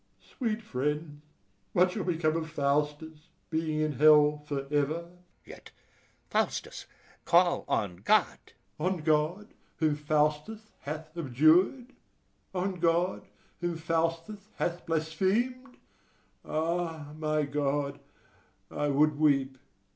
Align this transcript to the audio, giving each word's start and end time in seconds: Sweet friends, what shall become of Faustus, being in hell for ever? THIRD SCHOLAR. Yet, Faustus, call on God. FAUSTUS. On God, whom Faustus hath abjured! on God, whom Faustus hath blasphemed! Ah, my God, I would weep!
Sweet 0.37 0.63
friends, 0.63 1.21
what 1.73 1.91
shall 1.91 2.03
become 2.03 2.35
of 2.35 2.49
Faustus, 2.49 3.27
being 3.51 3.81
in 3.81 3.91
hell 3.91 4.43
for 4.47 4.61
ever? 4.73 4.93
THIRD 4.93 4.93
SCHOLAR. 5.03 5.13
Yet, 5.45 5.71
Faustus, 6.27 6.85
call 7.23 7.65
on 7.67 7.97
God. 7.97 8.25
FAUSTUS. 8.25 8.53
On 8.79 8.97
God, 9.03 9.47
whom 9.77 9.95
Faustus 9.95 10.71
hath 10.79 11.15
abjured! 11.15 11.93
on 12.55 12.79
God, 12.79 13.27
whom 13.59 13.77
Faustus 13.77 14.47
hath 14.55 14.83
blasphemed! 14.87 15.77
Ah, 16.43 17.13
my 17.15 17.43
God, 17.43 17.99
I 18.71 18.87
would 18.87 19.19
weep! 19.19 19.59